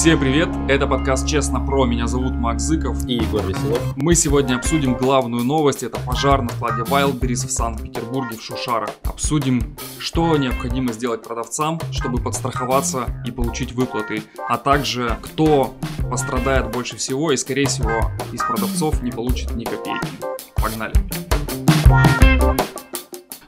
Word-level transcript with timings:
Всем 0.00 0.18
привет, 0.18 0.48
это 0.66 0.86
подкаст 0.86 1.26
«Честно 1.26 1.60
про», 1.60 1.84
меня 1.84 2.06
зовут 2.06 2.32
Макс 2.32 2.62
Зыков. 2.62 3.04
И 3.04 3.16
Егор 3.16 3.44
Веселов. 3.44 3.78
Мы 3.96 4.14
сегодня 4.14 4.54
обсудим 4.54 4.94
главную 4.94 5.44
новость, 5.44 5.82
это 5.82 6.00
пожар 6.00 6.40
на 6.40 6.48
складе 6.48 6.84
Wildberries 6.84 7.46
в 7.46 7.50
Санкт-Петербурге 7.50 8.38
в 8.38 8.42
Шушарах. 8.42 8.88
Обсудим, 9.04 9.76
что 9.98 10.38
необходимо 10.38 10.94
сделать 10.94 11.22
продавцам, 11.22 11.78
чтобы 11.92 12.16
подстраховаться 12.16 13.22
и 13.26 13.30
получить 13.30 13.72
выплаты, 13.72 14.22
а 14.48 14.56
также 14.56 15.18
кто 15.20 15.74
пострадает 16.10 16.72
больше 16.72 16.96
всего 16.96 17.30
и, 17.32 17.36
скорее 17.36 17.66
всего, 17.66 18.00
из 18.32 18.40
продавцов 18.40 19.02
не 19.02 19.10
получит 19.10 19.50
ни 19.50 19.64
копейки. 19.66 20.08
Погнали! 20.56 20.94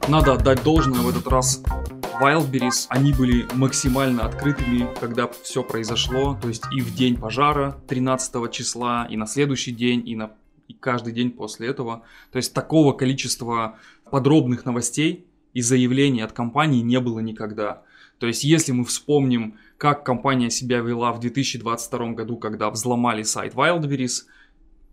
Надо 0.07 0.35
отдать 0.35 0.63
должное 0.63 1.01
в 1.01 1.09
этот 1.09 1.27
раз 1.29 1.63
Wildberries, 2.21 2.87
они 2.89 3.13
были 3.13 3.47
максимально 3.55 4.27
открытыми, 4.27 4.89
когда 5.01 5.29
все 5.29 5.63
произошло, 5.63 6.39
то 6.41 6.49
есть 6.49 6.65
и 6.77 6.81
в 6.81 6.95
день 6.95 7.17
пожара 7.17 7.81
13 7.89 8.51
числа, 8.51 9.07
и 9.09 9.17
на 9.17 9.27
следующий 9.27 9.73
день, 9.73 10.07
и 10.07 10.17
на 10.17 10.33
и 10.69 10.75
каждый 10.75 11.13
день 11.13 11.31
после 11.31 11.69
этого. 11.69 12.03
То 12.31 12.37
есть 12.37 12.55
такого 12.55 12.93
количества 12.93 13.79
подробных 14.11 14.65
новостей 14.65 15.27
и 15.53 15.61
заявлений 15.61 16.23
от 16.23 16.33
компании 16.33 16.83
не 16.83 17.01
было 17.01 17.21
никогда. 17.21 17.83
То 18.19 18.27
есть 18.27 18.45
если 18.45 18.73
мы 18.73 18.85
вспомним, 18.85 19.59
как 19.77 20.05
компания 20.05 20.51
себя 20.51 20.79
вела 20.79 21.13
в 21.13 21.21
2022 21.21 22.13
году, 22.13 22.37
когда 22.37 22.71
взломали 22.71 23.23
сайт 23.23 23.55
Wildberries, 23.55 24.25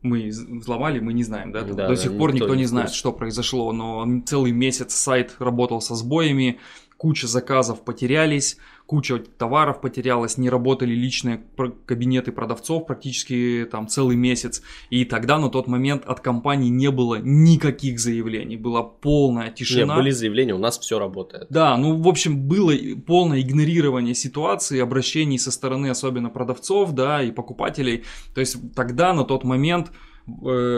мы 0.02 0.30
взломали, 0.30 1.00
мы 1.00 1.14
не 1.14 1.24
знаем, 1.24 1.52
да? 1.52 1.62
да 1.62 1.88
До 1.88 1.96
сих 1.96 2.18
пор 2.18 2.34
никто, 2.34 2.46
никто 2.46 2.56
не 2.56 2.66
знает, 2.66 2.92
что 2.92 3.12
произошло, 3.12 3.72
но 3.74 4.22
целый 4.26 4.52
месяц 4.52 4.94
сайт 4.94 5.36
работал 5.40 5.82
со 5.82 5.96
сбоями, 5.96 6.60
куча 7.00 7.28
заказов 7.28 7.86
потерялись, 7.86 8.58
куча 8.86 9.20
товаров 9.20 9.80
потерялась, 9.80 10.38
не 10.38 10.50
работали 10.50 10.94
личные 10.94 11.42
кабинеты 11.86 12.34
продавцов 12.34 12.86
практически 12.86 13.66
там 13.72 13.88
целый 13.88 14.18
месяц. 14.18 14.62
И 14.90 15.06
тогда 15.06 15.40
на 15.40 15.50
тот 15.50 15.68
момент 15.68 16.04
от 16.06 16.20
компании 16.20 16.68
не 16.70 16.92
было 16.92 17.16
никаких 17.16 18.02
заявлений, 18.02 18.58
была 18.58 18.84
полная 18.84 19.50
тишина. 19.50 19.94
Нет, 19.94 20.04
были 20.04 20.12
заявления, 20.12 20.54
у 20.54 20.60
нас 20.60 20.78
все 20.78 21.00
работает. 21.00 21.48
Да, 21.50 21.78
ну 21.78 22.02
в 22.02 22.08
общем 22.08 22.48
было 22.48 22.74
полное 23.08 23.40
игнорирование 23.40 24.14
ситуации, 24.14 24.82
обращений 24.82 25.40
со 25.40 25.52
стороны 25.52 25.88
особенно 25.88 26.30
продавцов, 26.30 26.92
да, 26.92 27.24
и 27.24 27.32
покупателей. 27.32 28.04
То 28.36 28.42
есть 28.42 28.58
тогда 28.76 29.14
на 29.14 29.24
тот 29.24 29.46
момент 29.46 29.90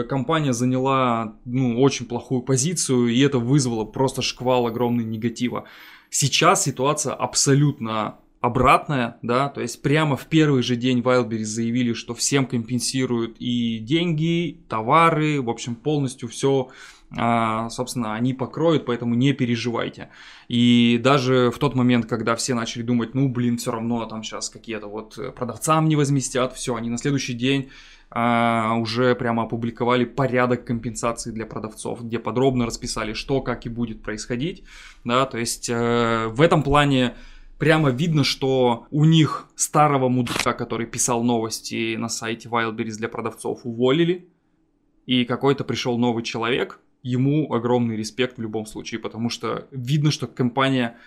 компания 0.08 0.52
заняла 0.52 1.36
ну, 1.44 1.80
очень 1.80 2.06
плохую 2.06 2.42
позицию, 2.42 3.08
и 3.08 3.20
это 3.20 3.38
вызвало 3.38 3.84
просто 3.84 4.22
шквал 4.22 4.66
огромный 4.66 5.04
негатива. 5.04 5.64
Сейчас 6.10 6.64
ситуация 6.64 7.14
абсолютно 7.14 8.16
обратная, 8.42 9.18
да, 9.22 9.48
то 9.48 9.60
есть 9.60 9.80
прямо 9.82 10.16
в 10.16 10.26
первый 10.26 10.62
же 10.62 10.74
день 10.74 10.98
Wildberries 10.98 11.44
заявили, 11.44 11.92
что 11.92 12.12
всем 12.12 12.44
компенсируют 12.44 13.36
и 13.38 13.78
деньги, 13.78 14.58
товары, 14.68 15.40
в 15.40 15.48
общем, 15.48 15.76
полностью 15.76 16.28
все, 16.28 16.68
а, 17.16 17.68
собственно, 17.70 18.14
они 18.14 18.34
покроют, 18.34 18.84
поэтому 18.84 19.14
не 19.14 19.32
переживайте. 19.32 20.08
И 20.48 21.00
даже 21.02 21.52
в 21.54 21.58
тот 21.58 21.76
момент, 21.76 22.06
когда 22.06 22.34
все 22.34 22.54
начали 22.54 22.82
думать, 22.82 23.14
ну, 23.14 23.28
блин, 23.28 23.58
все 23.58 23.70
равно 23.70 24.04
там 24.06 24.24
сейчас 24.24 24.50
какие-то 24.50 24.88
вот 24.88 25.18
продавцам 25.36 25.88
не 25.88 25.94
возместят, 25.94 26.52
все, 26.54 26.74
они 26.74 26.90
на 26.90 26.98
следующий 26.98 27.34
день 27.34 27.70
а, 28.14 28.74
уже 28.74 29.14
прямо 29.14 29.44
опубликовали 29.44 30.04
порядок 30.04 30.66
компенсации 30.66 31.30
для 31.30 31.46
продавцов, 31.46 32.04
где 32.04 32.18
подробно 32.18 32.66
расписали, 32.66 33.14
что, 33.14 33.40
как 33.40 33.64
и 33.64 33.70
будет 33.70 34.02
происходить, 34.02 34.64
да, 35.02 35.24
то 35.24 35.38
есть 35.38 35.70
э, 35.70 36.26
в 36.28 36.42
этом 36.42 36.62
плане 36.62 37.14
прямо 37.58 37.88
видно, 37.88 38.22
что 38.22 38.86
у 38.90 39.06
них 39.06 39.48
старого 39.54 40.10
мудака, 40.10 40.52
который 40.52 40.86
писал 40.86 41.24
новости 41.24 41.96
на 41.96 42.10
сайте 42.10 42.50
Wildberries 42.50 42.98
для 42.98 43.08
продавцов, 43.08 43.60
уволили, 43.64 44.28
и 45.06 45.24
какой-то 45.24 45.64
пришел 45.64 45.96
новый 45.96 46.22
человек, 46.22 46.80
ему 47.02 47.50
огромный 47.50 47.96
респект 47.96 48.36
в 48.36 48.42
любом 48.42 48.66
случае, 48.66 49.00
потому 49.00 49.30
что 49.30 49.68
видно, 49.70 50.10
что 50.10 50.26
компания 50.26 50.98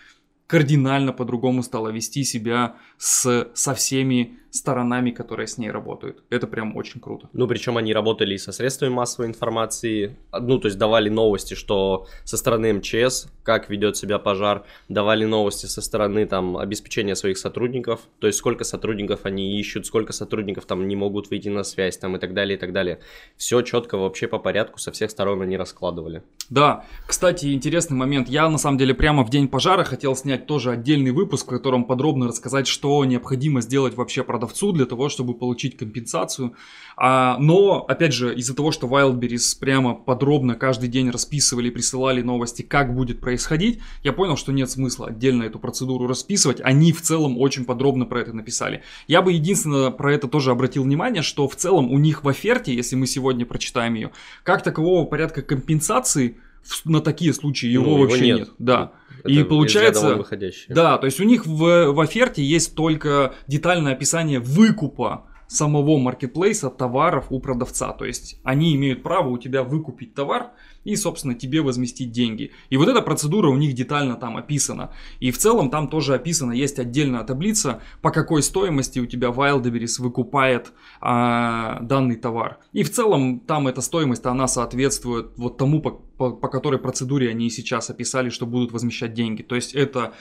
кардинально 0.47 1.13
по-другому 1.13 1.61
стала 1.61 1.89
вести 1.89 2.23
себя 2.23 2.77
с, 2.97 3.49
со 3.53 3.73
всеми 3.75 4.39
сторонами, 4.55 5.11
которые 5.11 5.47
с 5.47 5.57
ней 5.57 5.69
работают. 5.69 6.23
Это 6.29 6.47
прям 6.47 6.75
очень 6.75 6.99
круто. 7.01 7.29
Ну, 7.33 7.47
причем 7.47 7.77
они 7.77 7.93
работали 7.93 8.35
и 8.35 8.37
со 8.37 8.51
средствами 8.51 8.89
массовой 8.89 9.27
информации, 9.27 10.15
ну, 10.31 10.57
то 10.59 10.67
есть 10.67 10.77
давали 10.77 11.09
новости, 11.09 11.53
что 11.53 12.07
со 12.23 12.37
стороны 12.37 12.73
МЧС, 12.73 13.27
как 13.43 13.69
ведет 13.69 13.97
себя 13.97 14.17
пожар, 14.17 14.63
давали 14.89 15.25
новости 15.25 15.65
со 15.65 15.81
стороны 15.81 16.25
там 16.25 16.57
обеспечения 16.57 17.15
своих 17.15 17.37
сотрудников, 17.37 18.01
то 18.19 18.27
есть 18.27 18.39
сколько 18.39 18.63
сотрудников 18.63 19.21
они 19.25 19.59
ищут, 19.59 19.85
сколько 19.85 20.13
сотрудников 20.13 20.65
там 20.65 20.87
не 20.87 20.95
могут 20.95 21.29
выйти 21.29 21.49
на 21.49 21.63
связь 21.63 21.97
там 21.97 22.15
и 22.15 22.19
так 22.19 22.33
далее, 22.33 22.57
и 22.57 22.59
так 22.59 22.71
далее. 22.71 22.99
Все 23.37 23.61
четко 23.61 23.97
вообще 23.97 24.27
по 24.27 24.39
порядку 24.39 24.79
со 24.79 24.91
всех 24.91 25.11
сторон 25.11 25.41
они 25.41 25.57
раскладывали. 25.57 26.23
Да, 26.49 26.85
кстати, 27.07 27.53
интересный 27.53 27.97
момент. 27.97 28.29
Я 28.29 28.49
на 28.49 28.57
самом 28.57 28.77
деле 28.77 28.93
прямо 28.93 29.23
в 29.25 29.29
день 29.29 29.47
пожара 29.47 29.83
хотел 29.83 30.15
снять 30.15 30.45
тоже 30.45 30.71
отдельный 30.71 31.11
выпуск, 31.11 31.47
в 31.47 31.49
котором 31.49 31.85
подробно 31.85 32.27
рассказать, 32.27 32.67
что 32.67 33.03
необходимо 33.03 33.61
сделать 33.61 33.95
вообще 33.95 34.23
продавцам 34.23 34.44
продавцу 34.45 34.71
для 34.71 34.85
того, 34.85 35.09
чтобы 35.09 35.33
получить 35.33 35.77
компенсацию. 35.77 36.53
А, 36.97 37.37
но, 37.39 37.85
опять 37.87 38.13
же, 38.13 38.33
из-за 38.35 38.55
того, 38.55 38.71
что 38.71 38.87
Wildberries 38.87 39.59
прямо 39.59 39.95
подробно 39.95 40.55
каждый 40.55 40.87
день 40.87 41.09
расписывали, 41.09 41.69
присылали 41.69 42.21
новости, 42.21 42.61
как 42.61 42.95
будет 42.95 43.19
происходить, 43.19 43.79
я 44.03 44.13
понял, 44.13 44.37
что 44.37 44.51
нет 44.51 44.69
смысла 44.69 45.07
отдельно 45.07 45.43
эту 45.43 45.59
процедуру 45.59 46.07
расписывать. 46.07 46.61
Они 46.61 46.91
в 46.91 47.01
целом 47.01 47.37
очень 47.37 47.65
подробно 47.65 48.05
про 48.05 48.21
это 48.21 48.33
написали. 48.33 48.81
Я 49.07 49.21
бы 49.21 49.33
единственное 49.33 49.91
про 49.91 50.13
это 50.13 50.27
тоже 50.27 50.51
обратил 50.51 50.83
внимание, 50.83 51.21
что 51.21 51.47
в 51.47 51.55
целом 51.55 51.91
у 51.91 51.97
них 51.99 52.23
в 52.23 52.29
оферте, 52.29 52.73
если 52.73 52.95
мы 52.95 53.07
сегодня 53.07 53.45
прочитаем 53.45 53.95
ее, 53.95 54.11
как 54.43 54.63
такового 54.63 55.05
порядка 55.05 55.41
компенсации 55.41 56.37
на 56.85 57.01
такие 57.01 57.33
случаи 57.33 57.67
его 57.67 57.97
ну, 57.97 57.97
вообще 57.99 58.27
его 58.27 58.39
нет. 58.39 58.47
нет. 58.47 58.55
Да. 58.59 58.91
Это 59.23 59.33
и 59.33 59.43
получается, 59.43 60.23
да, 60.69 60.99
то 60.99 61.05
есть 61.05 61.19
у 61.19 61.23
них 61.23 61.47
в, 61.47 61.91
в 61.91 61.99
оферте 61.99 62.43
есть 62.43 62.75
только 62.75 63.33
детальное 63.47 63.93
описание 63.93 64.39
выкупа 64.39 65.25
самого 65.47 65.97
маркетплейса 65.97 66.69
товаров 66.69 67.27
у 67.29 67.39
продавца. 67.39 67.93
То 67.93 68.05
есть 68.05 68.39
они 68.43 68.75
имеют 68.75 69.03
право 69.03 69.29
у 69.29 69.37
тебя 69.37 69.63
выкупить 69.63 70.13
товар 70.13 70.51
и, 70.83 70.95
собственно, 70.95 71.33
тебе 71.33 71.61
возместить 71.61 72.11
деньги. 72.11 72.51
И 72.69 72.77
вот 72.77 72.87
эта 72.87 73.01
процедура 73.01 73.49
у 73.49 73.57
них 73.57 73.73
детально 73.73 74.15
там 74.15 74.37
описана. 74.37 74.91
И 75.19 75.31
в 75.31 75.37
целом 75.37 75.69
там 75.69 75.87
тоже 75.87 76.13
описано, 76.13 76.51
есть 76.51 76.79
отдельная 76.79 77.23
таблица, 77.23 77.81
по 78.01 78.11
какой 78.11 78.43
стоимости 78.43 78.99
у 78.99 79.05
тебя 79.05 79.29
Wildberries 79.29 80.01
выкупает 80.01 80.73
а, 81.01 81.79
данный 81.81 82.15
товар. 82.15 82.59
И 82.71 82.83
в 82.83 82.91
целом 82.91 83.39
там 83.39 83.67
эта 83.67 83.81
стоимость, 83.81 84.25
она 84.25 84.47
соответствует 84.47 85.31
вот 85.37 85.57
тому, 85.57 85.81
по, 85.81 85.91
по, 85.91 86.31
по 86.31 86.47
которой 86.47 86.79
процедуре 86.79 87.29
они 87.29 87.49
сейчас 87.49 87.89
описали, 87.89 88.29
что 88.29 88.45
будут 88.45 88.71
возмещать 88.71 89.13
деньги. 89.13 89.41
То 89.41 89.55
есть 89.55 89.73
это 89.73 90.13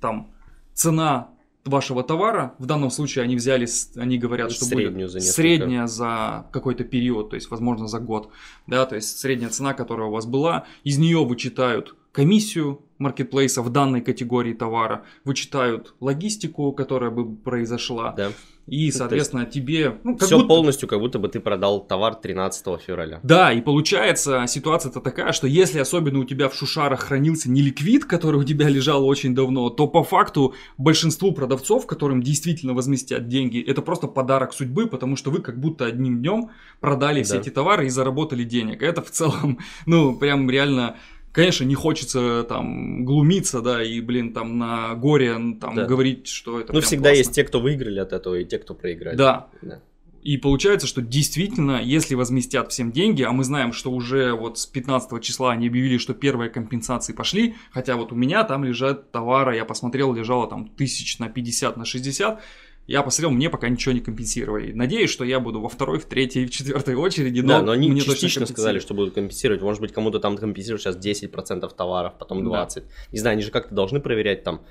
там 0.00 0.30
цена 0.74 1.30
вашего 1.64 2.02
товара. 2.02 2.54
В 2.58 2.66
данном 2.66 2.90
случае 2.90 3.24
они 3.24 3.36
взяли, 3.36 3.68
они 3.96 4.18
говорят, 4.18 4.52
что 4.52 4.64
среднюю 4.64 5.08
будет 5.08 5.10
за 5.10 5.20
средняя 5.20 5.86
за 5.86 6.46
какой-то 6.52 6.84
период, 6.84 7.30
то 7.30 7.36
есть, 7.36 7.50
возможно, 7.50 7.86
за 7.86 7.98
год. 8.00 8.30
Да, 8.66 8.86
то 8.86 8.96
есть 8.96 9.18
средняя 9.18 9.50
цена, 9.50 9.74
которая 9.74 10.08
у 10.08 10.10
вас 10.10 10.26
была, 10.26 10.64
из 10.84 10.98
нее 10.98 11.24
вычитают 11.24 11.94
комиссию 12.12 12.82
маркетплейса 13.00 13.62
в 13.62 13.70
данной 13.70 14.02
категории 14.02 14.52
товара, 14.52 15.04
вычитают 15.24 15.94
логистику, 16.00 16.72
которая 16.72 17.10
бы 17.10 17.34
произошла. 17.34 18.12
Да. 18.12 18.30
И, 18.66 18.92
соответственно, 18.92 19.40
есть, 19.40 19.52
тебе... 19.52 19.96
Ну, 20.04 20.16
все 20.18 20.36
будто... 20.36 20.48
полностью, 20.48 20.88
как 20.88 21.00
будто 21.00 21.18
бы 21.18 21.28
ты 21.28 21.40
продал 21.40 21.84
товар 21.84 22.14
13 22.14 22.80
февраля. 22.80 23.18
Да, 23.24 23.52
и 23.52 23.60
получается 23.60 24.44
ситуация-то 24.46 25.00
такая, 25.00 25.32
что 25.32 25.48
если 25.48 25.80
особенно 25.80 26.20
у 26.20 26.24
тебя 26.24 26.48
в 26.48 26.54
Шушарах 26.54 27.00
хранился 27.00 27.50
не 27.50 27.62
ликвид, 27.62 28.04
который 28.04 28.36
у 28.36 28.44
тебя 28.44 28.68
лежал 28.68 29.04
очень 29.04 29.34
давно, 29.34 29.70
то 29.70 29.88
по 29.88 30.04
факту 30.04 30.54
большинству 30.78 31.32
продавцов, 31.32 31.86
которым 31.86 32.22
действительно 32.22 32.74
возместят 32.74 33.26
деньги, 33.26 33.60
это 33.60 33.82
просто 33.82 34.06
подарок 34.06 34.52
судьбы, 34.52 34.86
потому 34.86 35.16
что 35.16 35.30
вы 35.30 35.40
как 35.40 35.58
будто 35.58 35.86
одним 35.86 36.18
днем 36.20 36.50
продали 36.78 37.24
все 37.24 37.34
да. 37.34 37.40
эти 37.40 37.48
товары 37.48 37.86
и 37.86 37.90
заработали 37.90 38.44
денег. 38.44 38.82
Это 38.82 39.02
в 39.02 39.10
целом, 39.10 39.58
ну, 39.86 40.16
прям 40.16 40.48
реально 40.48 40.96
Конечно, 41.32 41.64
не 41.64 41.76
хочется 41.76 42.44
там 42.48 43.04
глумиться, 43.04 43.60
да, 43.60 43.82
и, 43.82 44.00
блин, 44.00 44.32
там 44.32 44.58
на 44.58 44.94
горе 44.94 45.34
там 45.60 45.74
да. 45.76 45.84
говорить, 45.84 46.26
что 46.26 46.60
это 46.60 46.72
Ну, 46.72 46.80
всегда 46.80 47.10
классно. 47.10 47.18
есть 47.18 47.32
те, 47.32 47.44
кто 47.44 47.60
выиграли 47.60 48.00
от 48.00 48.12
этого, 48.12 48.34
и 48.34 48.44
те, 48.44 48.58
кто 48.58 48.74
проиграли. 48.74 49.16
Да. 49.16 49.48
да. 49.62 49.80
И 50.22 50.36
получается, 50.36 50.86
что 50.86 51.00
действительно, 51.00 51.80
если 51.82 52.14
возместят 52.14 52.72
всем 52.72 52.92
деньги, 52.92 53.22
а 53.22 53.32
мы 53.32 53.42
знаем, 53.44 53.72
что 53.72 53.90
уже 53.90 54.34
вот 54.34 54.58
с 54.58 54.66
15 54.66 55.22
числа 55.22 55.52
они 55.52 55.68
объявили, 55.68 55.96
что 55.96 56.12
первые 56.12 56.50
компенсации 56.50 57.14
пошли, 57.14 57.54
хотя 57.70 57.96
вот 57.96 58.12
у 58.12 58.14
меня 58.14 58.44
там 58.44 58.64
лежат 58.64 59.12
товары, 59.12 59.56
я 59.56 59.64
посмотрел, 59.64 60.12
лежало 60.12 60.46
там 60.48 60.68
тысяч 60.68 61.18
на 61.20 61.28
50, 61.30 61.76
на 61.76 61.84
60, 61.86 62.42
я 62.90 63.04
посмотрел, 63.04 63.30
мне 63.30 63.48
пока 63.48 63.68
ничего 63.68 63.92
не 63.92 64.00
компенсировали. 64.00 64.72
Надеюсь, 64.72 65.10
что 65.10 65.24
я 65.24 65.38
буду 65.38 65.60
во 65.60 65.68
второй, 65.68 66.00
в 66.00 66.06
третьей, 66.06 66.46
в 66.46 66.50
четвертой 66.50 66.96
очереди. 66.96 67.38
Но 67.40 67.48
да, 67.48 67.62
но 67.62 67.70
они 67.70 67.88
мне 67.88 68.00
частично 68.00 68.46
сказали, 68.46 68.80
что 68.80 68.94
будут 68.94 69.14
компенсировать. 69.14 69.62
Может 69.62 69.80
быть, 69.80 69.92
кому-то 69.92 70.18
там 70.18 70.36
компенсируют 70.36 70.82
сейчас 70.82 70.96
10% 70.96 71.72
товаров, 71.76 72.14
потом 72.18 72.44
20%. 72.48 72.50
Да. 72.50 72.82
Не 73.12 73.18
знаю, 73.20 73.34
они 73.34 73.42
же 73.42 73.52
как-то 73.52 73.72
должны 73.76 74.00
проверять 74.00 74.42
там 74.42 74.62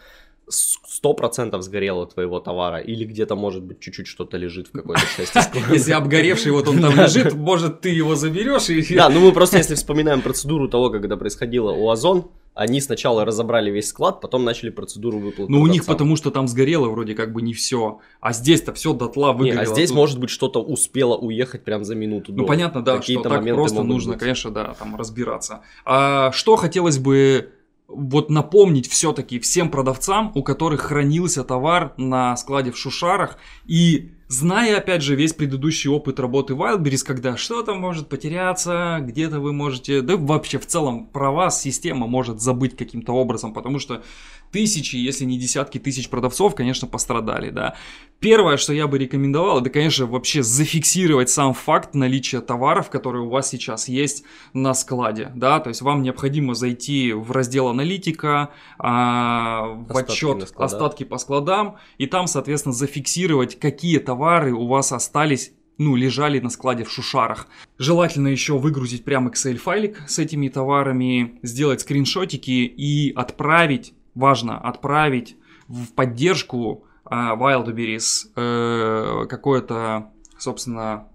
сто 0.49 1.13
процентов 1.13 1.63
сгорело 1.63 2.07
твоего 2.07 2.41
товара, 2.41 2.79
или 2.79 3.05
где-то, 3.05 3.35
может 3.35 3.63
быть, 3.63 3.79
чуть-чуть 3.79 4.07
что-то 4.07 4.35
лежит 4.35 4.67
в 4.67 4.71
какой-то 4.71 5.01
части 5.17 5.39
склада. 5.39 5.73
Если 5.73 5.93
обгоревший 5.93 6.51
вот 6.51 6.67
он 6.67 6.81
там 6.81 6.95
лежит, 6.97 7.33
может, 7.33 7.79
ты 7.79 7.89
его 7.89 8.15
заберешь 8.15 8.69
и... 8.69 8.95
Да, 8.95 9.07
ну 9.07 9.21
мы 9.21 9.31
просто, 9.31 9.57
если 9.57 9.75
вспоминаем 9.75 10.21
процедуру 10.21 10.67
того, 10.67 10.89
когда 10.89 11.15
происходило 11.15 11.71
у 11.71 11.89
Озон, 11.89 12.25
они 12.59 12.81
сначала 12.81 13.23
разобрали 13.23 13.71
весь 13.71 13.87
склад, 13.87 14.19
потом 14.19 14.43
начали 14.43 14.69
процедуру 14.69 15.17
выплаты. 15.17 15.49
Ну, 15.49 15.61
у 15.61 15.67
них 15.67 15.85
потому 15.85 16.17
что 16.17 16.29
там 16.29 16.45
сгорело 16.49 16.89
вроде 16.89 17.15
как 17.15 17.31
бы 17.31 17.41
не 17.41 17.53
все. 17.53 17.99
А 18.19 18.33
здесь-то 18.33 18.73
все 18.73 18.91
дотла 18.91 19.31
выгорело. 19.31 19.55
Не, 19.55 19.61
а 19.61 19.65
здесь, 19.65 19.91
тут... 19.91 19.97
может 19.97 20.19
быть, 20.19 20.29
что-то 20.29 20.61
успело 20.61 21.15
уехать 21.15 21.63
прям 21.63 21.85
за 21.85 21.95
минуту 21.95 22.33
Ну, 22.33 22.43
до. 22.43 22.47
понятно, 22.47 22.81
да, 22.81 23.01
что 23.01 23.21
так 23.21 23.45
просто 23.45 23.81
нужно, 23.83 24.11
быть. 24.11 24.19
конечно, 24.19 24.51
да, 24.51 24.73
там 24.77 24.97
разбираться. 24.97 25.61
А 25.85 26.33
что 26.33 26.57
хотелось 26.57 26.97
бы 26.97 27.53
вот 27.87 28.29
напомнить 28.29 28.89
все-таки 28.89 29.39
всем 29.39 29.71
продавцам, 29.71 30.33
у 30.35 30.43
которых 30.43 30.81
хранился 30.81 31.45
товар 31.45 31.93
на 31.95 32.35
складе 32.35 32.71
в 32.71 32.77
Шушарах 32.77 33.37
и 33.67 34.11
Зная, 34.31 34.77
опять 34.77 35.01
же, 35.01 35.15
весь 35.15 35.33
предыдущий 35.33 35.89
опыт 35.89 36.19
работы 36.19 36.53
Wildberries, 36.53 37.03
когда 37.03 37.35
что-то 37.35 37.73
может 37.73 38.09
потеряться, 38.09 38.99
где-то 39.01 39.39
вы 39.39 39.53
можете, 39.53 40.01
да 40.01 40.17
вообще 40.17 40.59
в 40.59 40.67
целом 40.67 41.07
про 41.07 41.31
вас 41.31 41.59
система 41.59 42.05
может 42.05 42.39
забыть 42.39 42.77
каким-то 42.77 43.13
образом, 43.13 43.55
потому 43.55 43.79
что 43.79 44.03
тысячи, 44.51 44.95
если 44.95 45.25
не 45.25 45.37
десятки 45.37 45.77
тысяч 45.77 46.09
продавцов, 46.09 46.55
конечно, 46.55 46.87
пострадали, 46.87 47.49
да. 47.49 47.75
Первое, 48.19 48.57
что 48.57 48.73
я 48.73 48.87
бы 48.87 48.97
рекомендовал, 48.97 49.61
это, 49.61 49.69
конечно, 49.69 50.05
вообще 50.05 50.43
зафиксировать 50.43 51.29
сам 51.29 51.53
факт 51.53 51.95
наличия 51.95 52.41
товаров, 52.41 52.89
которые 52.89 53.23
у 53.23 53.29
вас 53.29 53.49
сейчас 53.49 53.87
есть 53.87 54.23
на 54.53 54.73
складе, 54.73 55.31
да, 55.35 55.59
то 55.59 55.69
есть 55.69 55.81
вам 55.81 56.01
необходимо 56.01 56.53
зайти 56.53 57.13
в 57.13 57.31
раздел 57.31 57.67
аналитика, 57.67 58.49
а, 58.77 59.67
в 59.67 59.95
отчет 59.95 60.51
остатки 60.55 61.03
по 61.03 61.17
складам, 61.17 61.77
и 61.97 62.07
там, 62.07 62.27
соответственно, 62.27 62.73
зафиксировать, 62.73 63.59
какие 63.59 63.99
товары 63.99 64.53
у 64.53 64.67
вас 64.67 64.91
остались 64.91 65.53
ну, 65.79 65.95
лежали 65.95 66.39
на 66.39 66.49
складе 66.49 66.83
в 66.83 66.91
шушарах. 66.91 67.47
Желательно 67.77 68.27
еще 68.27 68.57
выгрузить 68.57 69.05
прям 69.05 69.29
Excel 69.29 69.55
файлик 69.55 70.03
с 70.07 70.19
этими 70.19 70.49
товарами, 70.49 71.39
сделать 71.41 71.81
скриншотики 71.81 72.51
и 72.65 73.13
отправить 73.13 73.93
важно 74.15 74.57
отправить 74.57 75.37
в 75.67 75.93
поддержку 75.93 76.85
э, 77.05 77.13
Wildberries 77.13 78.27
э, 78.35 79.25
какое-то, 79.27 80.11
собственно, 80.37 81.07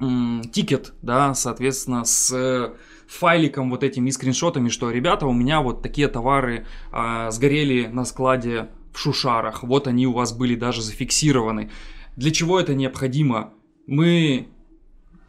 э, 0.00 0.04
тикет, 0.52 0.94
да, 1.02 1.34
соответственно, 1.34 2.04
с 2.04 2.72
файликом 3.12 3.70
вот 3.70 3.84
этими 3.84 4.10
скриншотами, 4.10 4.68
что, 4.68 4.90
ребята, 4.90 5.26
у 5.26 5.32
меня 5.32 5.60
вот 5.60 5.82
такие 5.82 6.08
товары 6.08 6.66
э, 6.92 7.30
сгорели 7.30 7.86
на 7.86 8.04
складе 8.04 8.70
в 8.92 8.98
Шушарах, 8.98 9.62
вот 9.62 9.86
они 9.86 10.06
у 10.06 10.12
вас 10.12 10.32
были 10.32 10.54
даже 10.54 10.82
зафиксированы. 10.82 11.70
Для 12.16 12.30
чего 12.30 12.60
это 12.60 12.74
необходимо? 12.74 13.54
Мы 13.86 14.48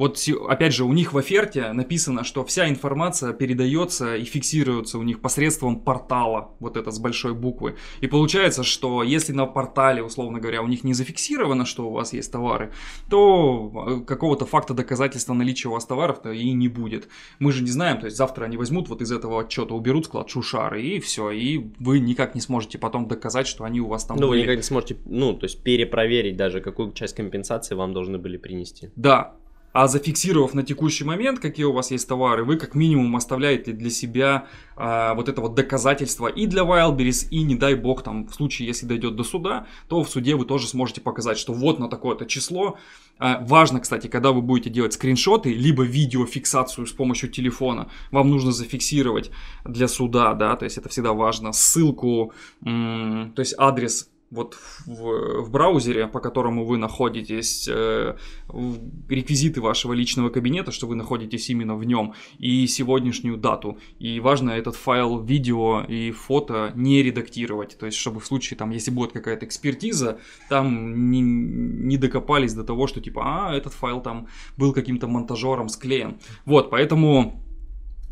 вот 0.03 0.19
опять 0.49 0.73
же, 0.73 0.83
у 0.83 0.91
них 0.91 1.13
в 1.13 1.17
оферте 1.17 1.71
написано, 1.71 2.25
что 2.25 2.43
вся 2.43 2.67
информация 2.67 3.31
передается 3.31 4.17
и 4.17 4.25
фиксируется 4.25 4.97
у 4.97 5.03
них 5.03 5.21
посредством 5.21 5.79
портала, 5.79 6.51
вот 6.59 6.75
это 6.75 6.91
с 6.91 6.99
большой 6.99 7.33
буквы. 7.33 7.77
И 8.01 8.07
получается, 8.07 8.63
что 8.63 9.01
если 9.01 9.31
на 9.31 9.45
портале, 9.45 10.03
условно 10.03 10.39
говоря, 10.39 10.61
у 10.61 10.67
них 10.67 10.83
не 10.83 10.93
зафиксировано, 10.93 11.65
что 11.65 11.87
у 11.87 11.93
вас 11.93 12.11
есть 12.11 12.29
товары, 12.33 12.73
то 13.09 14.01
э, 14.01 14.05
какого-то 14.05 14.45
факта 14.45 14.73
доказательства 14.73 15.33
наличия 15.33 15.69
у 15.69 15.71
вас 15.71 15.85
товаров-то 15.85 16.33
и 16.33 16.51
не 16.51 16.67
будет. 16.67 17.07
Мы 17.39 17.53
же 17.53 17.63
не 17.63 17.71
знаем, 17.71 17.97
то 17.99 18.05
есть 18.05 18.17
завтра 18.17 18.43
они 18.43 18.57
возьмут 18.57 18.89
вот 18.89 19.01
из 19.01 19.11
этого 19.11 19.39
отчета, 19.39 19.73
уберут 19.73 20.07
склад 20.07 20.29
шушары 20.29 20.83
и 20.83 20.99
все, 20.99 21.31
и 21.31 21.65
вы 21.79 21.99
никак 21.99 22.35
не 22.35 22.41
сможете 22.41 22.77
потом 22.77 23.07
доказать, 23.07 23.47
что 23.47 23.63
они 23.63 23.79
у 23.79 23.87
вас 23.87 24.03
там 24.03 24.17
ну, 24.17 24.27
были. 24.27 24.39
вы 24.39 24.43
никак 24.43 24.57
не 24.57 24.63
сможете, 24.63 24.97
ну, 25.05 25.33
то 25.33 25.45
есть 25.45 25.63
перепроверить 25.63 26.35
даже, 26.35 26.59
какую 26.59 26.91
часть 26.91 27.15
компенсации 27.15 27.75
вам 27.75 27.93
должны 27.93 28.17
были 28.17 28.35
принести. 28.35 28.89
Да, 28.97 29.37
а 29.73 29.87
зафиксировав 29.87 30.53
на 30.53 30.63
текущий 30.63 31.03
момент, 31.03 31.39
какие 31.39 31.65
у 31.65 31.73
вас 31.73 31.91
есть 31.91 32.07
товары, 32.07 32.43
вы 32.43 32.57
как 32.57 32.75
минимум 32.75 33.15
оставляете 33.15 33.73
для 33.73 33.89
себя 33.89 34.47
а, 34.75 35.15
вот 35.15 35.27
это 35.29 35.41
вот 35.41 35.55
доказательство 35.55 36.27
и 36.27 36.45
для 36.45 36.61
Wildberries, 36.61 37.27
и 37.29 37.43
не 37.43 37.55
дай 37.55 37.73
бог 37.73 38.03
там 38.03 38.27
в 38.27 38.33
случае, 38.33 38.67
если 38.67 38.85
дойдет 38.85 39.15
до 39.15 39.23
суда, 39.23 39.67
то 39.89 40.03
в 40.03 40.09
суде 40.09 40.35
вы 40.35 40.45
тоже 40.45 40.67
сможете 40.67 41.01
показать, 41.01 41.37
что 41.39 41.53
вот 41.53 41.79
на 41.79 41.89
такое-то 41.89 42.25
число. 42.25 42.77
А, 43.17 43.43
важно, 43.43 43.79
кстати, 43.79 44.07
когда 44.07 44.31
вы 44.31 44.41
будете 44.41 44.69
делать 44.69 44.93
скриншоты, 44.93 45.53
либо 45.53 45.83
видеофиксацию 45.83 46.85
с 46.85 46.91
помощью 46.91 47.29
телефона, 47.29 47.89
вам 48.11 48.29
нужно 48.29 48.51
зафиксировать 48.51 49.31
для 49.65 49.87
суда, 49.87 50.35
да, 50.35 50.55
то 50.55 50.65
есть 50.65 50.77
это 50.77 50.89
всегда 50.89 51.13
важно, 51.13 51.51
ссылку, 51.51 52.33
м- 52.63 53.33
то 53.35 53.39
есть 53.39 53.55
адрес 53.57 54.09
вот 54.33 54.57
в, 54.85 55.43
в 55.43 55.51
браузере, 55.51 56.07
по 56.07 56.19
которому 56.19 56.65
вы 56.65 56.77
находитесь, 56.77 57.67
э, 57.69 58.15
реквизиты 59.07 59.61
вашего 59.61 59.93
личного 59.93 60.29
кабинета, 60.29 60.71
что 60.71 60.87
вы 60.87 60.95
находитесь 60.95 61.49
именно 61.49 61.75
в 61.75 61.83
нем, 61.83 62.13
и 62.39 62.67
сегодняшнюю 62.67 63.37
дату. 63.37 63.77
И 63.99 64.19
важно 64.19 64.51
этот 64.51 64.75
файл 64.75 65.21
видео 65.21 65.81
и 65.81 66.11
фото 66.11 66.71
не 66.75 67.03
редактировать, 67.03 67.77
то 67.77 67.85
есть 67.85 67.97
чтобы 67.97 68.19
в 68.19 68.25
случае, 68.25 68.57
там, 68.57 68.71
если 68.71 68.91
будет 68.91 69.11
какая-то 69.11 69.45
экспертиза, 69.45 70.19
там 70.49 71.11
не, 71.11 71.21
не 71.21 71.97
докопались 71.97 72.53
до 72.53 72.63
того, 72.63 72.87
что 72.87 73.01
типа, 73.01 73.21
а, 73.23 73.55
этот 73.55 73.73
файл 73.73 74.01
там 74.01 74.27
был 74.57 74.73
каким-то 74.73 75.07
монтажером 75.07 75.69
склеен. 75.69 76.17
Вот, 76.45 76.71
поэтому 76.71 77.43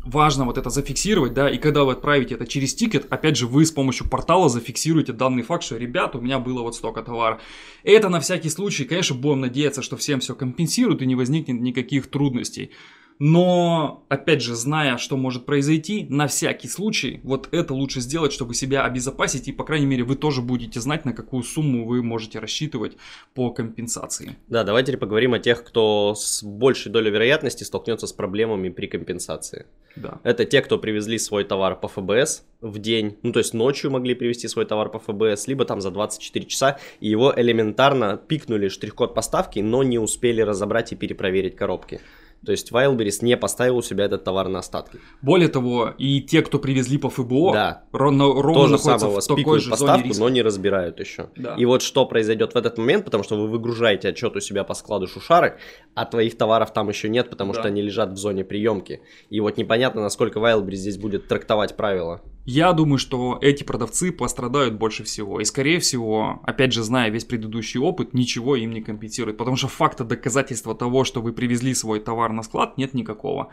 важно 0.04 0.44
вот 0.44 0.58
это 0.58 0.70
зафиксировать, 0.70 1.34
да, 1.34 1.50
и 1.50 1.58
когда 1.58 1.84
вы 1.84 1.92
отправите 1.92 2.34
это 2.34 2.46
через 2.46 2.74
тикет, 2.74 3.06
опять 3.10 3.36
же, 3.36 3.46
вы 3.46 3.64
с 3.64 3.70
помощью 3.70 4.08
портала 4.08 4.48
зафиксируете 4.48 5.12
данный 5.12 5.42
факт, 5.42 5.64
что, 5.64 5.76
ребят, 5.76 6.16
у 6.16 6.20
меня 6.20 6.38
было 6.38 6.62
вот 6.62 6.74
столько 6.74 7.02
товара. 7.02 7.40
Это 7.84 8.08
на 8.08 8.20
всякий 8.20 8.50
случай, 8.50 8.84
конечно, 8.84 9.16
будем 9.16 9.40
надеяться, 9.40 9.82
что 9.82 9.96
всем 9.96 10.20
все 10.20 10.34
компенсируют 10.34 11.02
и 11.02 11.06
не 11.06 11.14
возникнет 11.14 11.60
никаких 11.60 12.08
трудностей. 12.08 12.70
Но, 13.18 14.04
опять 14.08 14.42
же, 14.42 14.54
зная, 14.54 14.96
что 14.98 15.16
может 15.16 15.46
произойти, 15.46 16.06
на 16.08 16.26
всякий 16.26 16.68
случай, 16.68 17.20
вот 17.22 17.48
это 17.52 17.74
лучше 17.74 18.00
сделать, 18.00 18.32
чтобы 18.32 18.54
себя 18.54 18.84
обезопасить, 18.84 19.48
и, 19.48 19.52
по 19.52 19.64
крайней 19.64 19.86
мере, 19.86 20.04
вы 20.04 20.16
тоже 20.16 20.42
будете 20.42 20.80
знать, 20.80 21.04
на 21.04 21.12
какую 21.12 21.42
сумму 21.42 21.86
вы 21.86 22.02
можете 22.02 22.38
рассчитывать 22.38 22.96
по 23.34 23.50
компенсации. 23.50 24.36
Да, 24.48 24.64
давайте 24.64 24.88
теперь 24.88 25.00
поговорим 25.00 25.34
о 25.34 25.38
тех, 25.38 25.64
кто 25.64 26.14
с 26.16 26.42
большей 26.42 26.90
долей 26.90 27.10
вероятности 27.10 27.64
столкнется 27.64 28.06
с 28.06 28.12
проблемами 28.12 28.68
при 28.68 28.86
компенсации. 28.86 29.66
Да. 29.96 30.20
Это 30.22 30.44
те, 30.44 30.62
кто 30.62 30.78
привезли 30.78 31.18
свой 31.18 31.44
товар 31.44 31.78
по 31.78 31.88
ФБС 31.88 32.44
в 32.60 32.78
день, 32.78 33.18
ну, 33.22 33.32
то 33.32 33.40
есть 33.40 33.54
ночью 33.54 33.90
могли 33.90 34.14
привезти 34.14 34.48
свой 34.48 34.64
товар 34.64 34.88
по 34.88 34.98
ФБС, 34.98 35.46
либо 35.48 35.64
там 35.64 35.80
за 35.80 35.90
24 35.90 36.46
часа, 36.46 36.78
и 37.00 37.08
его 37.08 37.32
элементарно 37.36 38.16
пикнули 38.16 38.68
штрих-код 38.68 39.14
поставки, 39.14 39.60
но 39.60 39.82
не 39.82 39.98
успели 39.98 40.40
разобрать 40.40 40.92
и 40.92 40.96
перепроверить 40.96 41.56
коробки. 41.56 42.00
То 42.44 42.52
есть 42.52 42.72
Wildberries 42.72 43.18
не 43.22 43.36
поставил 43.36 43.76
у 43.76 43.82
себя 43.82 44.04
этот 44.04 44.24
товар 44.24 44.48
на 44.48 44.58
остатки. 44.58 44.98
Более 45.20 45.48
того, 45.48 45.94
и 45.96 46.20
те, 46.20 46.42
кто 46.42 46.58
привезли 46.58 46.98
по 46.98 47.08
ФБО, 47.08 47.52
да. 47.52 47.84
ровно, 47.92 48.24
ровно 48.26 48.54
тоже 48.54 48.78
самое 48.78 49.20
в 49.20 49.26
такой 49.26 49.60
же 49.60 49.70
поставку, 49.70 50.08
но 50.18 50.28
не 50.28 50.42
разбирают 50.42 50.98
еще. 50.98 51.28
Да. 51.36 51.54
И 51.56 51.64
вот 51.64 51.82
что 51.82 52.04
произойдет 52.04 52.54
в 52.54 52.56
этот 52.56 52.78
момент, 52.78 53.04
потому 53.04 53.22
что 53.22 53.36
вы 53.36 53.48
выгружаете 53.48 54.08
отчет 54.08 54.34
у 54.34 54.40
себя 54.40 54.64
по 54.64 54.74
складу 54.74 55.06
шушары, 55.06 55.58
а 55.94 56.04
твоих 56.04 56.36
товаров 56.36 56.72
там 56.72 56.88
еще 56.88 57.08
нет, 57.08 57.30
потому 57.30 57.52
да. 57.52 57.60
что 57.60 57.68
они 57.68 57.80
лежат 57.82 58.10
в 58.10 58.16
зоне 58.16 58.44
приемки. 58.44 59.02
И 59.30 59.40
вот 59.40 59.56
непонятно, 59.56 60.02
насколько 60.02 60.40
Wildberries 60.40 60.76
здесь 60.76 60.98
будет 60.98 61.28
трактовать 61.28 61.76
правила. 61.76 62.22
Я 62.44 62.72
думаю, 62.72 62.98
что 62.98 63.38
эти 63.40 63.62
продавцы 63.62 64.10
пострадают 64.10 64.74
больше 64.74 65.04
всего. 65.04 65.40
И, 65.40 65.44
скорее 65.44 65.78
всего, 65.78 66.40
опять 66.42 66.72
же, 66.72 66.82
зная 66.82 67.08
весь 67.08 67.24
предыдущий 67.24 67.78
опыт, 67.78 68.14
ничего 68.14 68.56
им 68.56 68.72
не 68.72 68.82
компенсирует. 68.82 69.36
Потому 69.36 69.56
что 69.56 69.68
факта 69.68 70.04
доказательства 70.04 70.74
того, 70.74 71.04
что 71.04 71.22
вы 71.22 71.32
привезли 71.32 71.72
свой 71.72 72.00
товар 72.00 72.32
на 72.32 72.42
склад, 72.42 72.78
нет 72.78 72.94
никакого. 72.94 73.50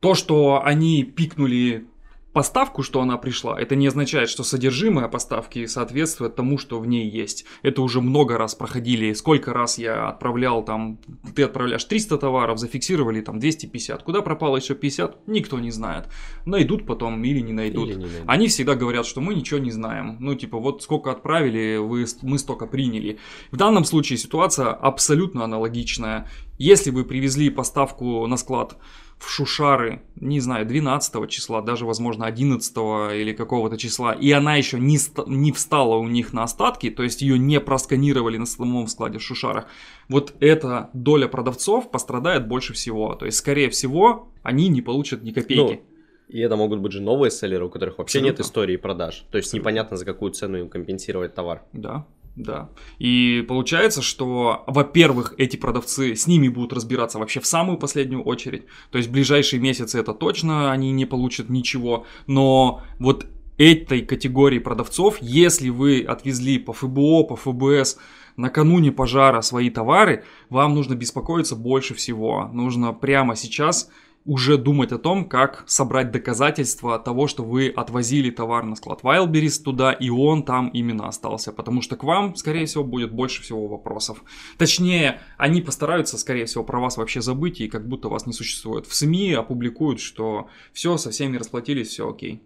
То, 0.00 0.14
что 0.14 0.62
они 0.64 1.04
пикнули 1.04 1.86
поставку, 2.32 2.82
что 2.82 3.00
она 3.00 3.18
пришла, 3.18 3.60
это 3.60 3.76
не 3.76 3.86
означает, 3.86 4.28
что 4.28 4.42
содержимое 4.42 5.08
поставки 5.08 5.66
соответствует 5.66 6.34
тому, 6.34 6.58
что 6.58 6.80
в 6.80 6.86
ней 6.86 7.08
есть. 7.08 7.44
Это 7.62 7.82
уже 7.82 8.00
много 8.00 8.38
раз 8.38 8.54
проходили. 8.54 9.12
Сколько 9.12 9.52
раз 9.52 9.78
я 9.78 10.08
отправлял 10.08 10.64
там, 10.64 10.98
ты 11.34 11.42
отправляешь 11.42 11.84
300 11.84 12.18
товаров, 12.18 12.58
зафиксировали 12.58 13.20
там 13.20 13.38
250. 13.38 14.02
Куда 14.02 14.22
пропало 14.22 14.56
еще 14.56 14.74
50, 14.74 15.28
никто 15.28 15.58
не 15.58 15.70
знает. 15.70 16.08
Найдут 16.46 16.86
потом 16.86 17.22
или 17.22 17.40
не 17.40 17.52
найдут. 17.52 17.88
Или 17.88 17.94
не 17.94 18.06
найдут. 18.06 18.24
Они 18.26 18.48
всегда 18.48 18.74
говорят, 18.74 19.06
что 19.06 19.20
мы 19.20 19.34
ничего 19.34 19.60
не 19.60 19.70
знаем. 19.70 20.16
Ну, 20.20 20.34
типа, 20.34 20.58
вот 20.58 20.82
сколько 20.82 21.10
отправили, 21.10 21.76
вы, 21.76 22.06
мы 22.22 22.38
столько 22.38 22.66
приняли. 22.66 23.18
В 23.50 23.56
данном 23.56 23.84
случае 23.84 24.18
ситуация 24.18 24.68
абсолютно 24.68 25.44
аналогичная. 25.44 26.28
Если 26.62 26.90
вы 26.92 27.04
привезли 27.04 27.50
поставку 27.50 28.24
на 28.28 28.36
склад 28.36 28.76
в 29.18 29.28
Шушары, 29.28 30.02
не 30.14 30.38
знаю, 30.38 30.64
12 30.64 31.28
числа, 31.28 31.60
даже, 31.60 31.84
возможно, 31.86 32.24
11 32.24 32.76
или 33.20 33.32
какого-то 33.32 33.76
числа, 33.76 34.12
и 34.12 34.30
она 34.30 34.54
еще 34.54 34.78
не, 34.78 34.96
не 35.26 35.50
встала 35.50 35.96
у 35.96 36.06
них 36.06 36.32
на 36.32 36.44
остатки, 36.44 36.88
то 36.90 37.02
есть 37.02 37.20
ее 37.20 37.36
не 37.36 37.58
просканировали 37.58 38.36
на 38.36 38.46
самом 38.46 38.86
складе 38.86 39.18
в 39.18 39.22
Шушарах, 39.22 39.66
вот 40.08 40.34
эта 40.38 40.88
доля 40.92 41.26
продавцов 41.26 41.90
пострадает 41.90 42.46
больше 42.46 42.74
всего. 42.74 43.16
То 43.16 43.26
есть, 43.26 43.38
скорее 43.38 43.68
всего, 43.68 44.28
они 44.44 44.68
не 44.68 44.82
получат 44.82 45.24
ни 45.24 45.32
копейки. 45.32 45.80
Ну, 45.80 45.82
И 46.28 46.38
это 46.38 46.54
могут 46.54 46.78
быть 46.78 46.92
же 46.92 47.02
новые 47.02 47.32
селлеры, 47.32 47.66
у 47.66 47.70
которых 47.70 47.98
вообще 47.98 48.18
Абсолютно. 48.18 48.38
нет 48.38 48.46
истории 48.46 48.76
продаж. 48.76 49.24
То 49.32 49.38
есть 49.38 49.48
Абсолютно. 49.48 49.56
непонятно, 49.56 49.96
за 49.96 50.04
какую 50.04 50.30
цену 50.30 50.58
им 50.58 50.68
компенсировать 50.68 51.34
товар. 51.34 51.64
Да, 51.72 52.06
да. 52.34 52.70
И 52.98 53.44
получается, 53.46 54.00
что, 54.00 54.64
во-первых, 54.66 55.34
эти 55.36 55.56
продавцы, 55.56 56.16
с 56.16 56.26
ними 56.26 56.48
будут 56.48 56.72
разбираться 56.72 57.18
вообще 57.18 57.40
в 57.40 57.46
самую 57.46 57.78
последнюю 57.78 58.22
очередь. 58.22 58.64
То 58.90 58.98
есть 58.98 59.10
в 59.10 59.12
ближайшие 59.12 59.60
месяцы 59.60 59.98
это 59.98 60.14
точно 60.14 60.72
они 60.72 60.92
не 60.92 61.04
получат 61.04 61.50
ничего. 61.50 62.06
Но 62.26 62.82
вот 62.98 63.26
этой 63.58 64.00
категории 64.02 64.58
продавцов, 64.58 65.18
если 65.20 65.68
вы 65.68 66.02
отвезли 66.02 66.58
по 66.58 66.72
ФБО, 66.72 67.24
по 67.24 67.36
ФБС 67.36 67.98
накануне 68.36 68.92
пожара 68.92 69.42
свои 69.42 69.68
товары, 69.68 70.24
вам 70.48 70.74
нужно 70.74 70.94
беспокоиться 70.94 71.54
больше 71.54 71.94
всего. 71.94 72.48
Нужно 72.52 72.94
прямо 72.94 73.36
сейчас 73.36 73.90
уже 74.24 74.56
думать 74.56 74.92
о 74.92 74.98
том, 74.98 75.28
как 75.28 75.64
собрать 75.66 76.10
доказательства 76.12 76.98
того, 76.98 77.26
что 77.26 77.42
вы 77.44 77.68
отвозили 77.68 78.30
товар 78.30 78.64
на 78.64 78.76
склад 78.76 79.00
Wildberries 79.02 79.62
туда, 79.62 79.92
и 79.92 80.10
он 80.10 80.44
там 80.44 80.68
именно 80.68 81.08
остался. 81.08 81.52
Потому 81.52 81.82
что 81.82 81.96
к 81.96 82.04
вам, 82.04 82.36
скорее 82.36 82.66
всего, 82.66 82.84
будет 82.84 83.12
больше 83.12 83.42
всего 83.42 83.66
вопросов. 83.66 84.22
Точнее, 84.58 85.20
они 85.38 85.60
постараются, 85.60 86.18
скорее 86.18 86.46
всего, 86.46 86.64
про 86.64 86.80
вас 86.80 86.96
вообще 86.96 87.20
забыть, 87.20 87.60
и 87.60 87.68
как 87.68 87.88
будто 87.88 88.08
вас 88.08 88.26
не 88.26 88.32
существует. 88.32 88.86
В 88.86 88.94
СМИ 88.94 89.32
опубликуют, 89.32 90.00
что 90.00 90.48
все, 90.72 90.96
со 90.96 91.10
всеми 91.10 91.36
расплатились, 91.36 91.88
все 91.88 92.08
окей. 92.08 92.42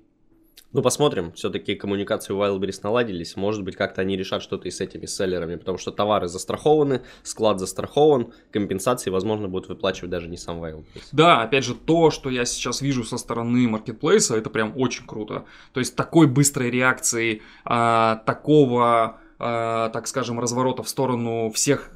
Ну, 0.73 0.83
посмотрим. 0.83 1.33
Все-таки 1.33 1.75
коммуникации 1.75 2.33
у 2.33 2.39
Wildberries 2.39 2.81
наладились. 2.83 3.37
Может 3.37 3.63
быть, 3.63 3.77
как-то 3.77 4.03
они 4.03 4.17
решат 4.17 4.43
что-то 4.43 4.69
и 4.69 4.71
с 4.71 4.81
этими 4.81 5.07
селлерами, 5.07 5.57
потому 5.57 5.79
что 5.79 5.91
товары 5.91 6.29
застрахованы, 6.29 7.03
склад 7.23 7.61
застрахован, 7.61 8.33
компенсации, 8.51 9.11
возможно, 9.11 9.49
будут 9.49 9.69
выплачивать 9.69 10.11
даже 10.11 10.29
не 10.29 10.37
сам 10.37 10.63
Wildberries. 10.63 11.09
Да, 11.13 11.43
опять 11.43 11.65
же, 11.65 11.75
то, 11.75 12.11
что 12.11 12.31
я 12.31 12.45
сейчас 12.45 12.83
вижу 12.83 13.05
со 13.05 13.17
стороны 13.17 13.69
маркетплейса, 13.69 14.37
это 14.37 14.51
прям 14.51 14.73
очень 14.77 15.07
круто. 15.07 15.47
То 15.73 15.81
есть 15.81 15.97
такой 15.97 16.27
быстрой 16.27 16.71
реакции, 16.71 17.43
а, 17.65 18.17
такого, 18.27 19.21
а, 19.39 19.89
так 19.91 20.07
скажем, 20.07 20.41
разворота 20.41 20.83
в 20.83 20.89
сторону 20.89 21.51
всех 21.51 21.91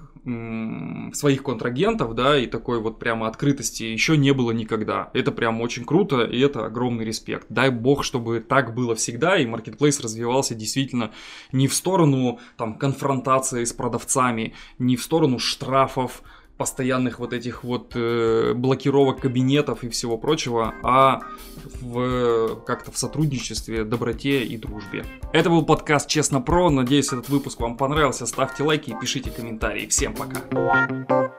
своих 1.12 1.43
контрагентов, 1.43 2.15
да, 2.15 2.39
и 2.39 2.47
такой 2.47 2.81
вот 2.81 2.99
прямо 2.99 3.27
открытости 3.27 3.85
еще 3.85 4.17
не 4.17 4.33
было 4.33 4.50
никогда. 4.50 5.11
Это 5.15 5.33
прям 5.33 5.61
очень 5.61 5.85
круто, 5.85 6.25
и 6.25 6.39
это 6.41 6.67
огромный 6.67 7.05
респект. 7.05 7.47
Дай 7.49 7.71
бог, 7.71 8.05
чтобы 8.05 8.41
так 8.41 8.75
было 8.75 8.95
всегда, 8.95 9.39
и 9.39 9.47
маркетплейс 9.47 10.00
развивался 10.00 10.55
действительно 10.55 11.11
не 11.53 11.69
в 11.69 11.75
сторону 11.75 12.39
там 12.57 12.75
конфронтации 12.75 13.65
с 13.65 13.73
продавцами, 13.73 14.55
не 14.79 14.97
в 14.97 15.03
сторону 15.03 15.39
штрафов, 15.39 16.23
постоянных 16.61 17.21
вот 17.21 17.33
этих 17.33 17.64
вот 17.64 17.93
э, 17.95 18.52
блокировок 18.55 19.23
кабинетов 19.23 19.83
и 19.83 19.88
всего 19.88 20.19
прочего, 20.19 20.75
а 20.83 21.23
в 21.81 22.62
как-то 22.67 22.93
в 22.93 22.99
сотрудничестве, 22.99 23.85
доброте 23.85 24.43
и 24.45 24.59
дружбе. 24.59 25.07
Это 25.33 25.49
был 25.49 25.64
подкаст 25.64 26.07
Честно 26.07 26.43
Про. 26.43 26.69
Надеюсь, 26.69 27.07
этот 27.07 27.31
выпуск 27.31 27.61
вам 27.61 27.79
понравился. 27.79 28.26
Ставьте 28.26 28.62
лайки 28.62 28.90
и 28.90 28.95
пишите 29.00 29.31
комментарии. 29.31 29.87
Всем 29.87 30.14
пока. 30.14 31.31